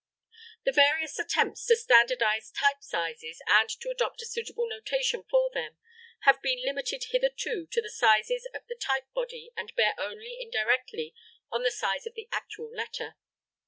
[0.65, 5.77] The various attempts to standardize type sizes and to adopt a suitable notation for them
[6.21, 11.13] have been limited hitherto to the sizes of the type body and bear only indirectly
[11.51, 13.13] on the size of the actual letter.